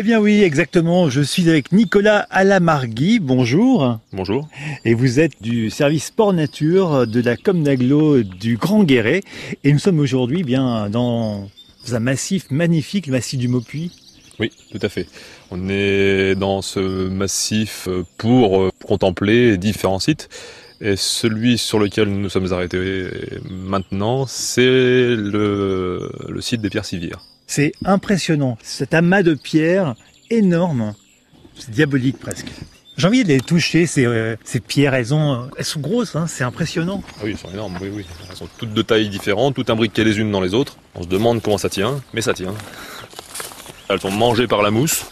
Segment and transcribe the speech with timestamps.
[0.00, 1.10] Eh bien oui, exactement.
[1.10, 3.18] Je suis avec Nicolas Alamargui.
[3.18, 3.98] Bonjour.
[4.12, 4.48] Bonjour.
[4.84, 9.24] Et vous êtes du service sport nature de la Comnaglo du Grand Guéret.
[9.64, 11.48] Et nous sommes aujourd'hui bien dans
[11.90, 13.90] un massif magnifique, le massif du Maupuy.
[14.38, 15.08] Oui, tout à fait.
[15.50, 17.88] On est dans ce massif
[18.18, 20.28] pour contempler différents sites.
[20.80, 23.08] Et celui sur lequel nous nous sommes arrêtés
[23.50, 27.24] maintenant, c'est le, le site des pierres civières.
[27.48, 28.58] C'est impressionnant.
[28.62, 29.96] Cet amas de pierres
[30.30, 30.94] énorme.
[31.56, 32.48] C'est diabolique presque.
[32.98, 34.94] J'ai envie de les toucher, ces, euh, ces pierres.
[34.94, 37.02] Elles, ont, elles sont grosses, hein, c'est impressionnant.
[37.16, 38.06] Ah oui, elles sont énormes, oui, oui.
[38.28, 40.76] Elles sont toutes de tailles différentes, toutes imbriquées les unes dans les autres.
[40.94, 42.54] On se demande comment ça tient, mais ça tient.
[43.88, 45.06] Elles sont mangées par la mousse.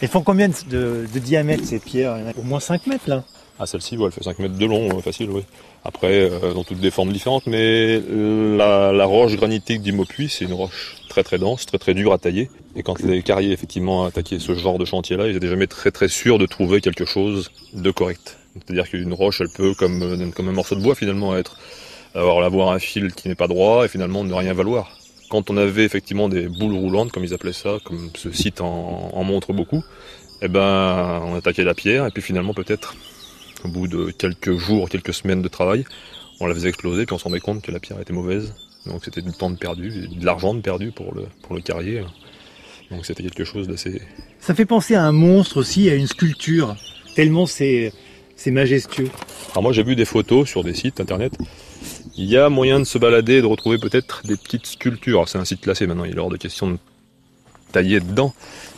[0.00, 2.16] Elles font combien de, de diamètre ces pierres?
[2.36, 3.24] Au moins 5 mètres là
[3.58, 5.42] ah, celle-ci, elle fait 5 mètres de long, facile, oui.
[5.84, 10.54] Après, euh, dans toutes des formes différentes, mais la, roche granitique du Maupuy, c'est une
[10.54, 12.50] roche très très dense, très très dure à tailler.
[12.74, 16.08] Et quand les carriers effectivement attaquaient ce genre de chantier-là, ils étaient jamais très très
[16.08, 18.38] sûrs de trouver quelque chose de correct.
[18.54, 21.56] C'est-à-dire qu'une roche, elle peut, comme, comme un morceau de bois finalement, être
[22.14, 24.98] avoir avoir un fil qui n'est pas droit et finalement ne rien valoir.
[25.30, 29.10] Quand on avait effectivement des boules roulantes, comme ils appelaient ça, comme ce site en,
[29.12, 29.82] en montre beaucoup,
[30.42, 32.94] eh ben on attaquait la pierre et puis finalement peut-être
[33.64, 35.84] au bout de quelques jours, quelques semaines de travail,
[36.40, 38.54] on la faisait exploser, puis on se rendait compte que la pierre était mauvaise.
[38.86, 42.02] Donc c'était du temps de perdu, de l'argent de perdu pour le, pour le carrier.
[42.90, 44.02] Donc c'était quelque chose d'assez...
[44.40, 46.76] Ça fait penser à un monstre aussi, à une sculpture,
[47.14, 47.92] tellement c'est,
[48.36, 49.08] c'est majestueux.
[49.52, 51.32] Alors moi j'ai vu des photos sur des sites internet.
[52.16, 55.28] Il y a moyen de se balader et de retrouver peut-être des petites sculptures.
[55.28, 56.78] C'est un site classé maintenant, il est hors de question de
[57.74, 58.32] tailler dedans.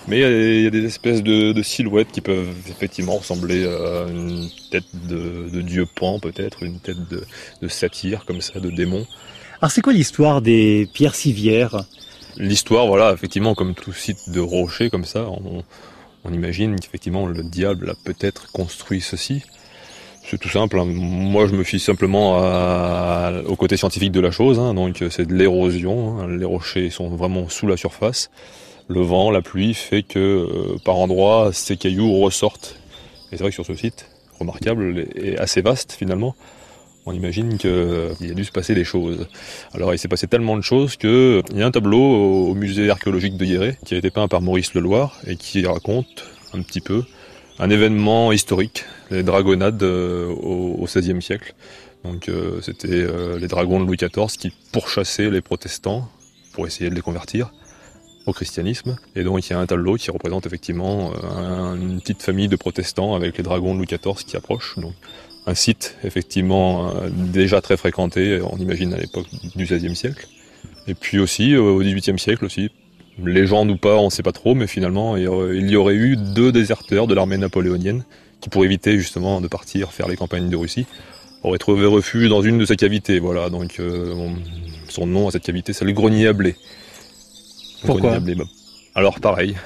[0.08, 4.84] Mais il y a des espèces de, silhouettes qui peuvent effectivement ressembler à une tête
[5.08, 7.24] de, dieu pan peut-être, une tête de,
[7.60, 9.04] de satyre comme ça, de démon.
[9.60, 11.84] Alors c'est quoi l'histoire des pierres civières?
[12.36, 15.26] L'histoire, voilà, effectivement, comme tout site de rocher comme ça,
[16.24, 19.42] on, imagine qu'effectivement le diable a peut-être construit ceci.
[20.28, 20.78] C'est tout simple.
[20.78, 20.84] Hein.
[20.86, 22.38] Moi, je me fie simplement
[23.46, 24.58] au côté scientifique de la chose.
[24.58, 24.74] Hein.
[24.74, 26.18] Donc, c'est de l'érosion.
[26.18, 26.36] Hein.
[26.36, 28.28] Les rochers sont vraiment sous la surface
[28.88, 32.78] le vent, la pluie fait que euh, par endroits ces cailloux ressortent.
[33.32, 34.08] Et c'est vrai que sur ce site,
[34.38, 36.36] remarquable et assez vaste finalement,
[37.04, 39.28] on imagine qu'il y a dû se passer des choses.
[39.74, 43.36] Alors il s'est passé tellement de choses qu'il y a un tableau au musée archéologique
[43.36, 47.04] de Guéret qui a été peint par Maurice Leloir et qui raconte un petit peu
[47.58, 51.54] un événement historique, les dragonnades euh, au XVIe siècle.
[52.04, 53.06] Donc euh, c'était
[53.38, 56.08] les dragons de Louis XIV qui pourchassaient les protestants
[56.52, 57.50] pour essayer de les convertir
[58.26, 58.96] au christianisme.
[59.14, 62.56] Et donc il y a un tableau qui représente effectivement euh, une petite famille de
[62.56, 64.78] protestants avec les dragons de Louis XIV qui approchent.
[64.78, 64.94] Donc
[65.46, 70.26] un site effectivement euh, déjà très fréquenté, on imagine à l'époque du XVIe siècle.
[70.88, 72.70] Et puis aussi euh, au XVIIIe siècle aussi,
[73.24, 76.52] légende ou pas, on ne sait pas trop, mais finalement il y aurait eu deux
[76.52, 78.04] déserteurs de l'armée napoléonienne
[78.40, 80.86] qui pour éviter justement de partir faire les campagnes de Russie
[81.42, 83.20] auraient trouvé refuge dans une de ces cavités.
[83.20, 83.80] Voilà, donc
[84.88, 86.56] son nom à cette cavité, c'est le grenier à blé.
[87.86, 88.18] Pourquoi
[88.94, 89.56] Alors pareil,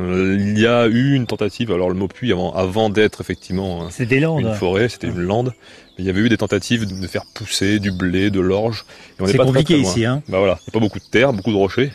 [0.00, 4.20] euh, il y a eu une tentative, alors le Maupuy avant, avant d'être effectivement des
[4.20, 4.42] landes.
[4.42, 5.52] une forêt, c'était une lande,
[5.98, 8.84] il y avait eu des tentatives de faire pousser du blé, de l'orge.
[9.24, 10.04] C'est compliqué ici.
[10.04, 10.22] Hein.
[10.28, 11.92] Bah voilà, il n'y a pas beaucoup de terre, beaucoup de rochers,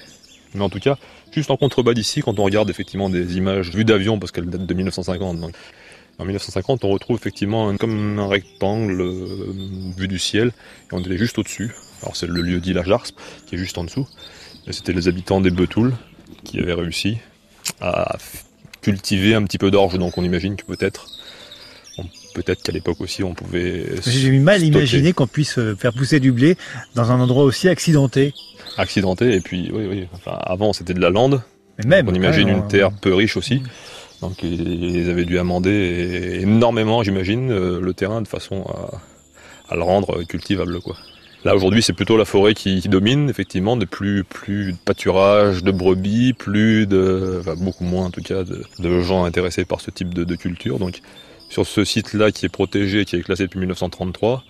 [0.54, 0.98] mais en tout cas,
[1.32, 4.66] juste en contrebas d'ici, quand on regarde effectivement des images vues d'avion, parce qu'elles datent
[4.66, 5.54] de 1950, donc
[6.20, 9.54] en 1950, on retrouve effectivement comme un rectangle euh,
[9.98, 11.72] vu du ciel, et on est juste au-dessus.
[12.02, 14.08] Alors c'est le lieu dit la Jarspe, qui est juste en dessous.
[14.70, 15.94] C'était les habitants des Betouls
[16.44, 17.18] qui avaient réussi
[17.82, 18.18] à
[18.82, 21.08] cultiver un petit peu d'orge, donc on imagine que peut-être
[22.34, 23.86] peut-être qu'à l'époque aussi on pouvait.
[24.06, 26.58] J'ai mal à imaginer qu'on puisse euh, faire pousser du blé
[26.96, 28.34] dans un endroit aussi accidenté.
[28.78, 30.08] Accidenté, et puis oui, oui.
[30.14, 31.42] Enfin, avant c'était de la lande.
[31.80, 32.10] Mais même.
[32.10, 33.62] On imagine une terre peu riche aussi.
[34.24, 38.66] Donc ils avaient dû amender énormément, j'imagine, euh, le terrain de façon
[39.70, 40.80] à, le rendre cultivable.
[41.46, 45.72] Là aujourd'hui c'est plutôt la forêt qui, domine effectivement, de plus plus de pâturage, de
[45.72, 50.24] brebis, plus de beaucoup moins en tout cas de, gens intéressés par ce type de,
[50.24, 50.80] de culture.
[50.80, 51.02] Donc
[51.50, 54.44] sur ce site-là qui est protégé, qui est classé depuis 1933,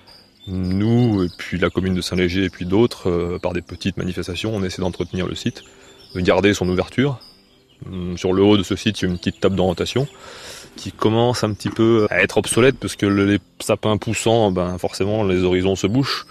[0.48, 4.56] nous et puis la commune de Saint-Léger et puis d'autres, euh, par des petites manifestations,
[4.56, 5.64] on essaie d'entretenir le site,
[6.16, 7.20] de garder son ouverture.
[7.92, 10.08] Hum, sur le haut de ce site, il y a une petite table d'orientation
[10.76, 15.24] qui commence un petit peu à être obsolète parce que les sapins poussant, ben forcément
[15.24, 16.26] les horizons se bouchent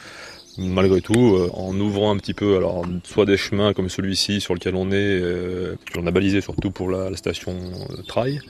[0.58, 4.54] malgré tout, euh, en ouvrant un petit peu, alors soit des chemins comme celui-ci sur
[4.54, 8.40] lequel on est, euh, qu'on a balisé surtout pour la, station de trail,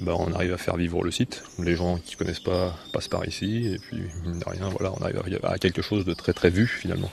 [0.00, 1.42] ben, on arrive à faire vivre le site.
[1.58, 5.58] Les gens qui connaissent pas passent par ici, et puis mine rien, on arrive à
[5.58, 7.10] quelque chose de très très vu finalement.